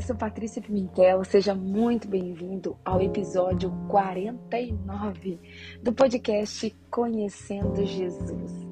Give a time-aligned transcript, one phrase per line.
[0.00, 5.38] eu sou Patrícia Pimentel, seja muito bem-vindo ao episódio 49
[5.82, 8.66] do podcast Conhecendo Jesus.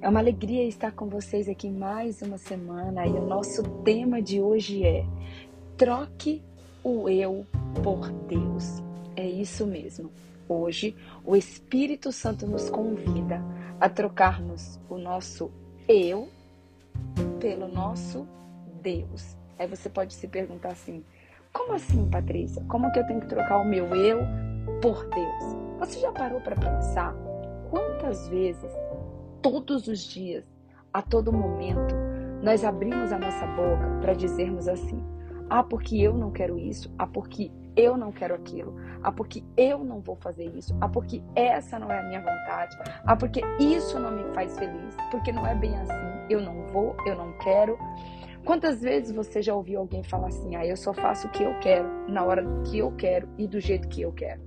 [0.00, 4.40] É uma alegria estar com vocês aqui mais uma semana e o nosso tema de
[4.40, 5.06] hoje é
[5.76, 6.42] Troque
[6.82, 7.46] o eu
[7.84, 8.82] por Deus.
[9.14, 10.10] É isso mesmo.
[10.48, 13.40] Hoje, o Espírito Santo nos convida
[13.78, 15.52] a trocarmos o nosso
[15.86, 16.28] eu
[17.38, 18.26] pelo nosso
[18.82, 19.36] Deus.
[19.58, 21.04] Aí você pode se perguntar assim:
[21.52, 22.64] como assim, Patrícia?
[22.68, 24.20] Como que eu tenho que trocar o meu eu
[24.82, 25.56] por Deus?
[25.78, 27.14] Você já parou para pensar
[27.70, 28.72] quantas vezes,
[29.42, 30.44] todos os dias,
[30.92, 31.94] a todo momento,
[32.42, 35.02] nós abrimos a nossa boca para dizermos assim:
[35.50, 39.84] ah, porque eu não quero isso, ah, porque eu não quero aquilo, ah, porque eu
[39.84, 43.98] não vou fazer isso, ah, porque essa não é a minha vontade, ah, porque isso
[43.98, 47.78] não me faz feliz, porque não é bem assim, eu não vou, eu não quero.
[48.44, 51.58] Quantas vezes você já ouviu alguém falar assim: ah, eu só faço o que eu
[51.60, 54.42] quero, na hora que eu quero e do jeito que eu quero?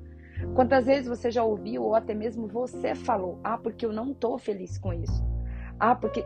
[0.54, 4.38] Quantas vezes você já ouviu ou até mesmo você falou: ah, porque eu não estou
[4.38, 5.26] feliz com isso?
[5.80, 6.24] Ah, porque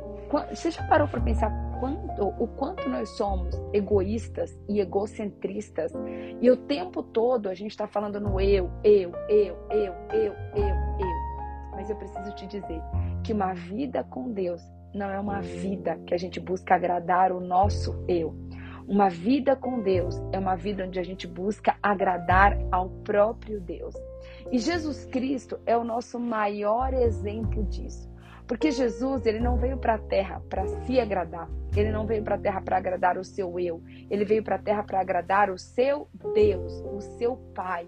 [0.49, 5.91] você já parou para pensar quanto, o quanto nós somos egoístas e egocentristas
[6.39, 10.73] e o tempo todo a gente está falando no eu, eu, eu, eu, eu, eu,
[10.99, 11.71] eu.
[11.71, 12.81] Mas eu preciso te dizer
[13.23, 14.61] que uma vida com Deus
[14.93, 18.35] não é uma vida que a gente busca agradar o nosso eu.
[18.87, 23.95] Uma vida com Deus é uma vida onde a gente busca agradar ao próprio Deus.
[24.51, 28.11] E Jesus Cristo é o nosso maior exemplo disso.
[28.45, 31.49] Porque Jesus, ele não veio para a terra para se agradar.
[31.73, 33.81] Ele não veio para a terra para agradar o seu eu.
[34.09, 37.87] Ele veio para a terra para agradar o seu Deus, o seu Pai.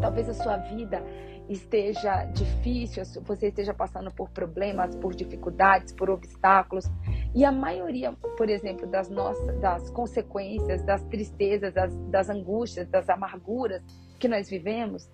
[0.00, 1.04] Talvez a sua vida
[1.50, 6.88] esteja difícil, você esteja passando por problemas, por dificuldades, por obstáculos.
[7.34, 13.08] E a maioria, por exemplo, das nossas das consequências, das tristezas, das, das angústias, das
[13.10, 13.82] amarguras
[14.18, 15.10] que nós vivemos,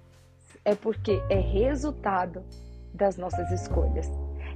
[0.63, 2.45] é porque é resultado
[2.93, 4.07] das nossas escolhas.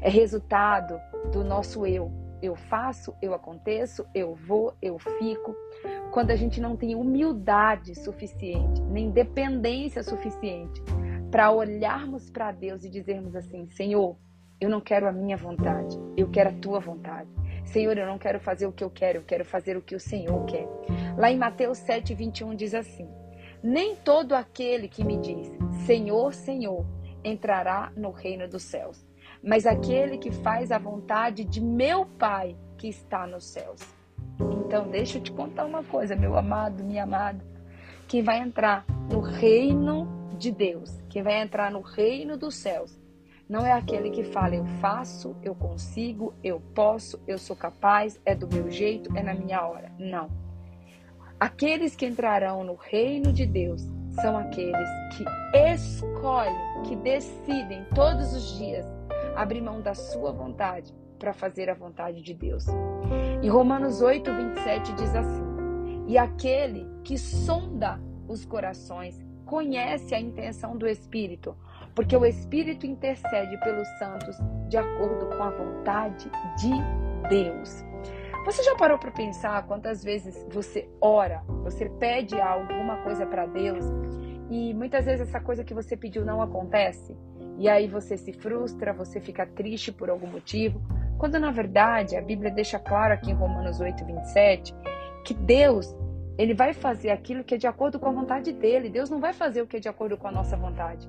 [0.03, 1.01] É resultado
[1.33, 2.13] do nosso eu.
[2.43, 5.55] Eu faço, eu aconteço, eu vou, eu fico.
[6.11, 10.83] Quando a gente não tem humildade suficiente, nem dependência suficiente
[11.31, 14.17] para olharmos para Deus e dizermos assim: Senhor,
[14.61, 17.29] eu não quero a minha vontade, eu quero a tua vontade.
[17.65, 20.01] Senhor, eu não quero fazer o que eu quero, eu quero fazer o que o
[20.01, 20.67] Senhor quer.
[21.17, 23.09] Lá em Mateus 7, 21 diz assim:
[23.63, 25.53] Nem todo aquele que me diz
[25.87, 26.85] Senhor, Senhor
[27.23, 29.07] entrará no reino dos céus,
[29.43, 33.81] mas aquele que faz a vontade de meu Pai que está nos céus.
[34.65, 37.45] Então, deixa eu te contar uma coisa, meu amado, minha amada.
[38.09, 42.99] Quem vai entrar no reino de Deus, que vai entrar no reino dos céus,
[43.47, 48.35] não é aquele que fala eu faço, eu consigo, eu posso, eu sou capaz, é
[48.35, 49.93] do meu jeito, é na minha hora.
[49.99, 50.31] Não.
[51.39, 53.83] Aqueles que entrarão no reino de Deus
[54.21, 55.25] são aqueles que
[55.73, 58.87] escolhem, que decidem todos os dias
[59.37, 62.65] abrir mão da sua vontade para fazer a vontade de Deus.
[63.43, 65.45] Em Romanos 8, 27 diz assim:
[66.07, 71.57] E aquele que sonda os corações conhece a intenção do Espírito,
[71.93, 74.37] porque o Espírito intercede pelos santos
[74.69, 76.71] de acordo com a vontade de
[77.29, 77.85] Deus.
[78.45, 83.85] Você já parou para pensar quantas vezes você ora, você pede alguma coisa para Deus
[84.49, 87.17] e muitas vezes essa coisa que você pediu não acontece?
[87.59, 90.81] E aí você se frustra, você fica triste por algum motivo,
[91.19, 94.73] quando na verdade a Bíblia deixa claro aqui em Romanos 8, 27
[95.25, 95.93] que Deus
[96.41, 98.89] ele vai fazer aquilo que é de acordo com a vontade dele.
[98.89, 101.07] Deus não vai fazer o que é de acordo com a nossa vontade.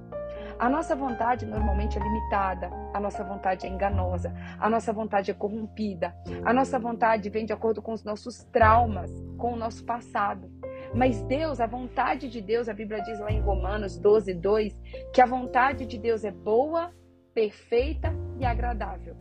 [0.59, 5.33] A nossa vontade normalmente é limitada, a nossa vontade é enganosa, a nossa vontade é
[5.33, 10.51] corrompida, a nossa vontade vem de acordo com os nossos traumas, com o nosso passado.
[10.93, 14.77] Mas Deus, a vontade de Deus, a Bíblia diz lá em Romanos 12, 2,
[15.13, 16.91] que a vontade de Deus é boa,
[17.33, 19.15] perfeita e agradável.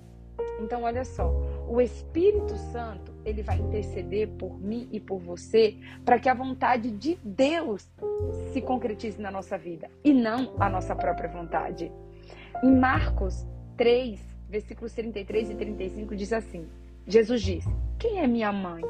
[0.60, 1.32] Então, olha só,
[1.70, 6.90] o Espírito Santo, ele vai interceder por mim e por você para que a vontade
[6.90, 7.88] de Deus
[8.52, 11.92] se concretize na nossa vida e não a nossa própria vontade.
[12.64, 13.46] Em Marcos
[13.76, 16.66] 3, versículos 33 e 35 diz assim:
[17.06, 17.70] Jesus disse:
[18.00, 18.82] Quem é minha mãe?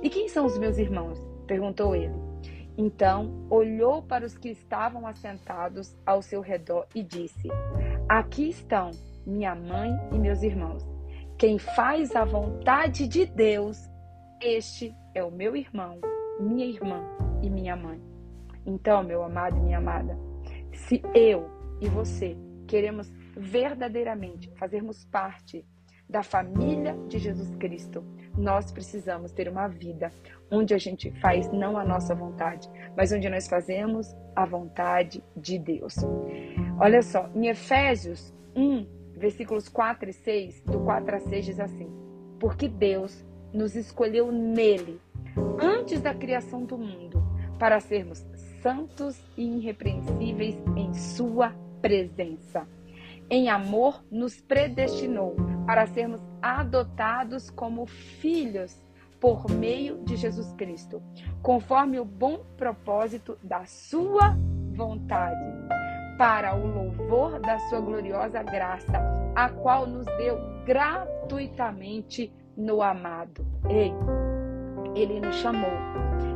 [0.00, 1.18] E quem são os meus irmãos?
[1.44, 2.14] perguntou ele.
[2.76, 7.48] Então olhou para os que estavam assentados ao seu redor e disse:
[8.08, 8.92] Aqui estão
[9.26, 10.97] minha mãe e meus irmãos.
[11.38, 13.88] Quem faz a vontade de Deus,
[14.42, 16.00] este é o meu irmão,
[16.40, 17.00] minha irmã
[17.40, 18.02] e minha mãe.
[18.66, 20.18] Então, meu amado e minha amada,
[20.72, 21.48] se eu
[21.80, 22.36] e você
[22.66, 25.64] queremos verdadeiramente fazermos parte
[26.10, 28.02] da família de Jesus Cristo,
[28.36, 30.10] nós precisamos ter uma vida
[30.50, 35.56] onde a gente faz não a nossa vontade, mas onde nós fazemos a vontade de
[35.56, 35.94] Deus.
[36.80, 41.90] Olha só, em Efésios 1, versículos 4 e 6, do 4 a 6 diz assim:
[42.38, 45.00] Porque Deus nos escolheu nele,
[45.60, 47.22] antes da criação do mundo,
[47.58, 48.24] para sermos
[48.62, 52.66] santos e irrepreensíveis em Sua presença.
[53.30, 55.36] Em amor, nos predestinou
[55.66, 58.82] para sermos adotados como filhos
[59.20, 61.02] por meio de Jesus Cristo,
[61.42, 64.36] conforme o bom propósito da Sua
[64.72, 65.44] vontade,
[66.18, 69.00] para o louvor da Sua gloriosa graça,
[69.34, 70.36] a qual nos deu
[70.66, 73.46] gratuitamente no amado.
[73.70, 73.94] Ei,
[74.94, 75.70] Ele nos chamou,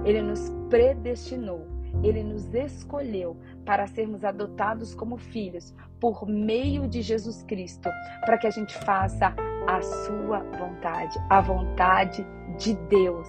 [0.06, 7.42] Ele nos predestinou ele nos escolheu para sermos adotados como filhos por meio de Jesus
[7.44, 7.88] Cristo,
[8.24, 9.34] para que a gente faça
[9.68, 12.26] a sua vontade, a vontade
[12.58, 13.28] de Deus.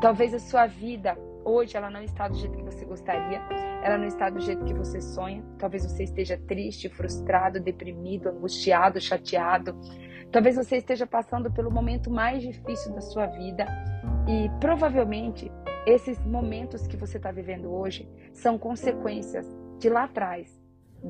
[0.00, 3.40] Talvez a sua vida hoje ela não está do jeito que você gostaria,
[3.82, 5.44] ela não está do jeito que você sonha.
[5.58, 9.78] Talvez você esteja triste, frustrado, deprimido, angustiado, chateado.
[10.30, 13.66] Talvez você esteja passando pelo momento mais difícil da sua vida
[14.26, 15.50] e provavelmente
[15.86, 19.46] esses momentos que você está vivendo hoje são consequências
[19.78, 20.48] de lá atrás,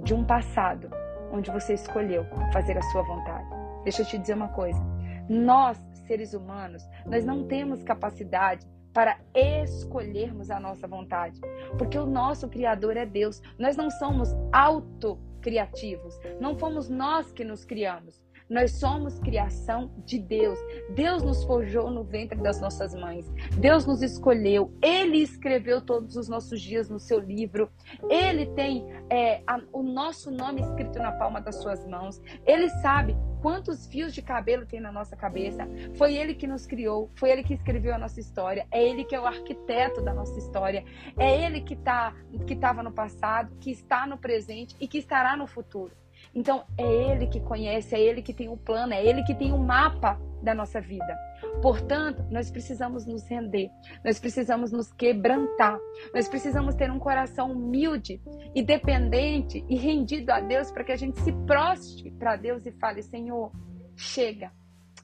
[0.02, 0.90] de um passado
[1.30, 3.48] onde você escolheu fazer a sua vontade.
[3.84, 4.80] Deixa eu te dizer uma coisa.
[5.28, 11.40] Nós, seres humanos, nós não temos capacidade para escolhermos a nossa vontade,
[11.78, 13.40] porque o nosso criador é Deus.
[13.58, 16.18] Nós não somos autocriativos.
[16.40, 18.22] Não fomos nós que nos criamos.
[18.52, 20.58] Nós somos criação de Deus.
[20.90, 23.32] Deus nos forjou no ventre das nossas mães.
[23.58, 24.70] Deus nos escolheu.
[24.82, 27.70] Ele escreveu todos os nossos dias no seu livro.
[28.10, 32.20] Ele tem é, a, o nosso nome escrito na palma das suas mãos.
[32.44, 35.66] Ele sabe quantos fios de cabelo tem na nossa cabeça.
[35.94, 37.10] Foi ele que nos criou.
[37.14, 38.66] Foi ele que escreveu a nossa história.
[38.70, 40.84] É ele que é o arquiteto da nossa história.
[41.18, 42.14] É ele que tá,
[42.46, 45.96] que estava no passado, que está no presente e que estará no futuro.
[46.34, 49.52] Então é Ele que conhece, é Ele que tem o plano, é Ele que tem
[49.52, 51.16] o mapa da nossa vida.
[51.60, 53.70] Portanto, nós precisamos nos render,
[54.04, 55.78] nós precisamos nos quebrantar,
[56.12, 58.20] nós precisamos ter um coração humilde
[58.54, 62.72] e dependente e rendido a Deus para que a gente se proste para Deus e
[62.72, 63.52] fale: Senhor,
[63.96, 64.50] chega,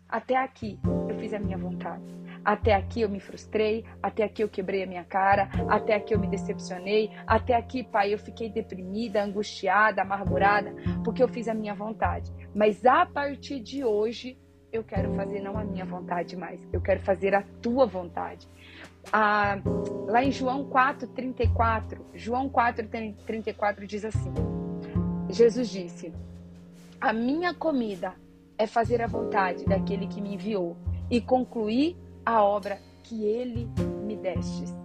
[0.08, 0.78] até aqui
[1.08, 2.18] eu fiz a minha vontade.
[2.44, 6.18] Até aqui eu me frustrei, até aqui eu quebrei a minha cara, até aqui eu
[6.18, 10.74] me decepcionei, até aqui, pai, eu fiquei deprimida, angustiada, amargurada,
[11.04, 12.32] porque eu fiz a minha vontade.
[12.54, 14.38] Mas a partir de hoje,
[14.72, 18.48] eu quero fazer não a minha vontade mais, eu quero fazer a tua vontade.
[19.12, 19.58] Ah,
[20.06, 24.32] lá em João 4,34, João 4,34 diz assim:
[25.30, 26.12] Jesus disse:
[27.00, 28.14] A minha comida
[28.58, 30.76] é fazer a vontade daquele que me enviou
[31.10, 31.96] e concluir
[32.28, 33.66] a obra que ele
[34.04, 34.76] me destes.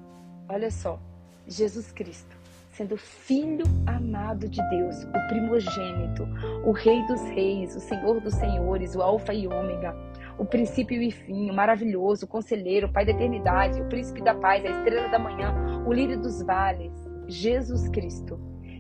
[0.48, 0.98] Olha só,
[1.46, 2.38] Jesus Cristo,
[2.70, 6.26] sendo filho amado de Deus, o primogênito,
[6.64, 9.94] o rei dos reis, o senhor dos senhores, o alfa e ômega,
[10.38, 14.34] o princípio e fim, o maravilhoso, o conselheiro, o pai da eternidade, o príncipe da
[14.34, 15.54] paz, a estrela da manhã,
[15.86, 16.94] o lírio dos vales,
[17.28, 18.40] Jesus Cristo.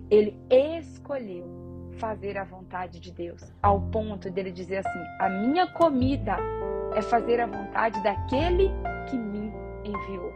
[0.10, 6.38] Ele escolheu fazer a vontade de Deus, ao ponto dele dizer assim: "A minha comida
[6.96, 8.72] é fazer a vontade daquele
[9.10, 9.52] que me
[9.84, 10.34] enviou.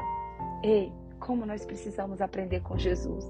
[0.63, 3.25] Ei, como nós precisamos aprender com Jesus.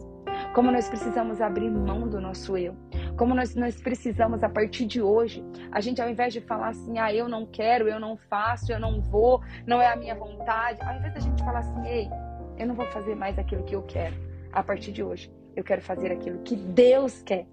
[0.54, 2.76] Como nós precisamos abrir mão do nosso eu.
[3.18, 7.00] Como nós, nós precisamos, a partir de hoje, a gente, ao invés de falar assim,
[7.00, 10.82] ah, eu não quero, eu não faço, eu não vou, não é a minha vontade,
[10.84, 12.10] ao invés da gente falar assim, ei,
[12.58, 14.16] eu não vou fazer mais aquilo que eu quero.
[14.52, 17.46] A partir de hoje, eu quero fazer aquilo que Deus quer.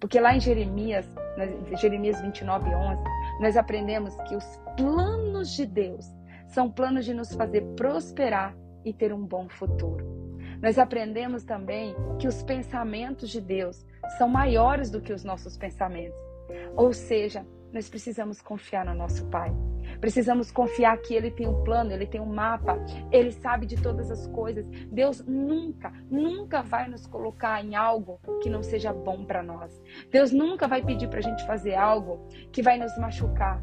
[0.00, 1.06] Porque lá em Jeremias,
[1.80, 3.02] Jeremias 29, 11,
[3.40, 6.06] nós aprendemos que os planos de Deus
[6.48, 10.06] são planos de nos fazer prosperar e ter um bom futuro.
[10.60, 16.18] Nós aprendemos também que os pensamentos de Deus são maiores do que os nossos pensamentos.
[16.74, 19.52] Ou seja, nós precisamos confiar no nosso Pai.
[20.00, 22.78] Precisamos confiar que Ele tem um plano, Ele tem um mapa,
[23.10, 24.66] Ele sabe de todas as coisas.
[24.90, 29.82] Deus nunca, nunca vai nos colocar em algo que não seja bom para nós.
[30.10, 33.62] Deus nunca vai pedir para a gente fazer algo que vai nos machucar,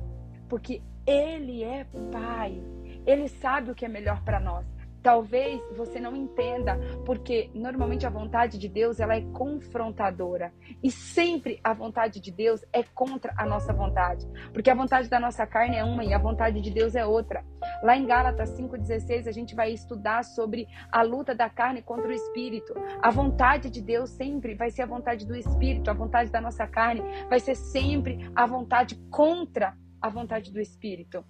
[0.50, 2.64] porque Ele é Pai.
[3.06, 4.66] Ele sabe o que é melhor para nós.
[5.06, 11.60] Talvez você não entenda, porque normalmente a vontade de Deus ela é confrontadora e sempre
[11.64, 15.76] a vontade de Deus é contra a nossa vontade, porque a vontade da nossa carne
[15.76, 17.46] é uma e a vontade de Deus é outra.
[17.84, 22.12] Lá em Gálatas 5:16 a gente vai estudar sobre a luta da carne contra o
[22.12, 22.74] espírito.
[23.00, 26.66] A vontade de Deus sempre vai ser a vontade do espírito, a vontade da nossa
[26.66, 31.26] carne vai ser sempre a vontade contra a vontade do Espírito.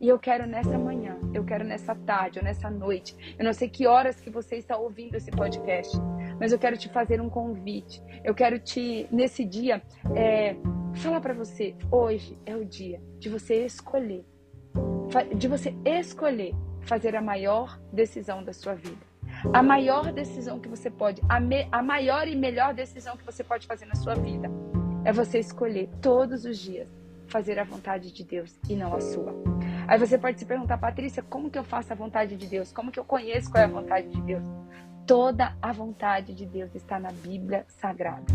[0.00, 3.68] E eu quero nessa manhã, eu quero nessa tarde ou nessa noite, eu não sei
[3.68, 5.96] que horas que você está ouvindo esse podcast,
[6.38, 8.00] mas eu quero te fazer um convite.
[8.22, 9.82] Eu quero te, nesse dia,
[10.14, 10.54] é,
[10.94, 14.24] falar para você: hoje é o dia de você escolher,
[15.36, 19.08] de você escolher fazer a maior decisão da sua vida.
[19.52, 23.42] A maior decisão que você pode, a, me, a maior e melhor decisão que você
[23.42, 24.48] pode fazer na sua vida
[25.04, 26.88] é você escolher todos os dias
[27.28, 29.34] fazer a vontade de Deus e não a sua.
[29.88, 32.70] Aí você pode se perguntar, Patrícia, como que eu faço a vontade de Deus?
[32.70, 34.44] Como que eu conheço qual é a vontade de Deus?
[35.06, 38.26] Toda a vontade de Deus está na Bíblia Sagrada.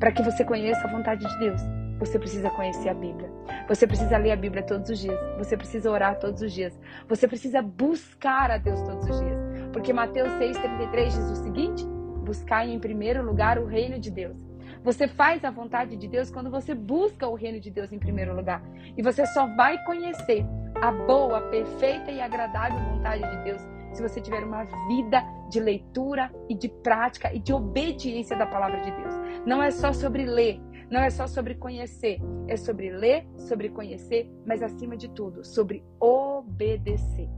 [0.00, 1.62] Para que você conheça a vontade de Deus,
[2.00, 3.30] você precisa conhecer a Bíblia.
[3.68, 5.16] Você precisa ler a Bíblia todos os dias.
[5.38, 6.76] Você precisa orar todos os dias.
[7.08, 9.38] Você precisa buscar a Deus todos os dias.
[9.72, 11.86] Porque Mateus 6,33 diz o seguinte:
[12.24, 14.36] buscar em primeiro lugar o reino de Deus.
[14.84, 18.34] Você faz a vontade de Deus quando você busca o reino de Deus em primeiro
[18.34, 18.62] lugar.
[18.96, 20.44] E você só vai conhecer
[20.80, 23.62] a boa, perfeita e agradável vontade de Deus
[23.92, 28.80] se você tiver uma vida de leitura e de prática e de obediência da palavra
[28.80, 29.14] de Deus.
[29.46, 30.60] Não é só sobre ler,
[30.90, 35.84] não é só sobre conhecer, é sobre ler, sobre conhecer, mas acima de tudo, sobre
[36.00, 37.28] obedecer.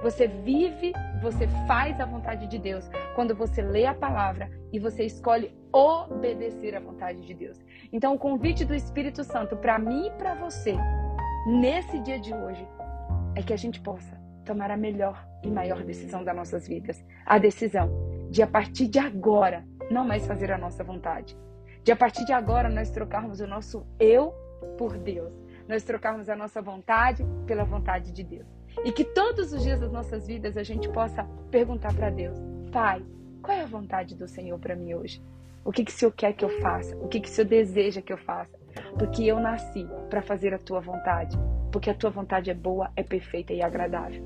[0.00, 5.04] Você vive, você faz a vontade de Deus quando você lê a palavra e você
[5.04, 7.58] escolhe obedecer à vontade de Deus.
[7.92, 10.76] Então, o convite do Espírito Santo para mim e para você,
[11.46, 12.66] nesse dia de hoje,
[13.34, 17.04] é que a gente possa tomar a melhor e maior decisão das nossas vidas.
[17.24, 17.90] A decisão
[18.30, 21.36] de, a partir de agora, não mais fazer a nossa vontade.
[21.84, 24.32] De, a partir de agora, nós trocarmos o nosso eu
[24.78, 25.32] por Deus.
[25.68, 28.61] Nós trocarmos a nossa vontade pela vontade de Deus.
[28.84, 32.38] E que todos os dias das nossas vidas a gente possa perguntar para Deus:
[32.70, 33.02] Pai,
[33.42, 35.22] qual é a vontade do Senhor para mim hoje?
[35.64, 36.96] O que, que o Senhor quer que eu faça?
[36.96, 38.58] O que, que o Senhor deseja que eu faça?
[38.98, 41.38] Porque eu nasci para fazer a tua vontade
[41.72, 44.22] porque a tua vontade é boa, é perfeita e agradável.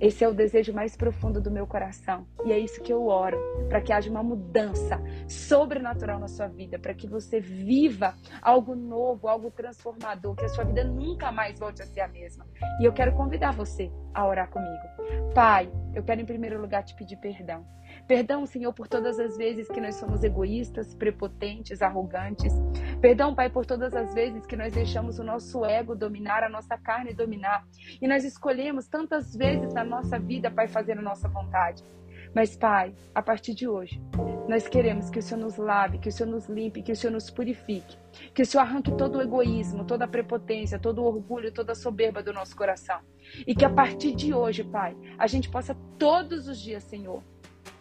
[0.00, 2.26] Esse é o desejo mais profundo do meu coração.
[2.46, 3.36] E é isso que eu oro,
[3.68, 9.28] para que haja uma mudança sobrenatural na sua vida, para que você viva algo novo,
[9.28, 12.46] algo transformador, que a sua vida nunca mais volte a ser a mesma.
[12.80, 15.34] E eu quero convidar você a orar comigo.
[15.34, 17.66] Pai, eu quero em primeiro lugar te pedir perdão
[18.10, 22.52] Perdão, Senhor, por todas as vezes que nós somos egoístas, prepotentes, arrogantes.
[23.00, 26.76] Perdão, Pai, por todas as vezes que nós deixamos o nosso ego dominar, a nossa
[26.76, 27.64] carne dominar.
[28.02, 31.84] E nós escolhemos tantas vezes na nossa vida, Pai, fazer a nossa vontade.
[32.34, 34.02] Mas, Pai, a partir de hoje,
[34.48, 37.12] nós queremos que o Senhor nos lave, que o Senhor nos limpe, que o Senhor
[37.12, 37.96] nos purifique,
[38.34, 41.76] que o Senhor arranque todo o egoísmo, toda a prepotência, todo o orgulho, toda a
[41.76, 42.98] soberba do nosso coração.
[43.46, 47.22] E que a partir de hoje, Pai, a gente possa todos os dias, Senhor,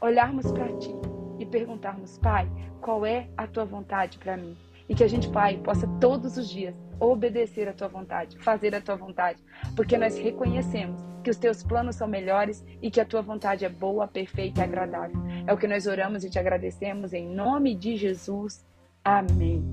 [0.01, 0.93] olharmos para Ti
[1.39, 2.49] e perguntarmos, Pai,
[2.81, 4.55] qual é a Tua vontade para mim?
[4.87, 8.81] E que a gente, Pai, possa todos os dias obedecer a Tua vontade, fazer a
[8.81, 9.43] Tua vontade,
[9.75, 13.69] porque nós reconhecemos que os Teus planos são melhores e que a Tua vontade é
[13.69, 15.17] boa, perfeita e agradável.
[15.45, 18.65] É o que nós oramos e te agradecemos em nome de Jesus.
[19.03, 19.63] Amém.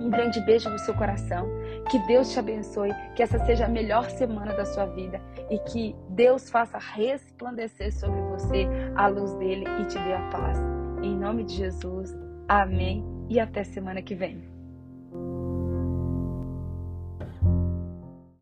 [0.00, 1.48] Um grande beijo no seu coração.
[1.90, 2.90] Que Deus te abençoe.
[3.14, 5.20] Que essa seja a melhor semana da sua vida.
[5.50, 10.58] E que Deus faça resplandecer sobre você a luz dele e te dê a paz.
[11.02, 12.16] Em nome de Jesus.
[12.48, 13.04] Amém.
[13.28, 14.53] E até semana que vem.